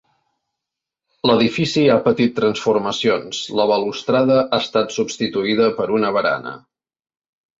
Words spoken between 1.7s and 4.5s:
ha patit transformacions, la balustrada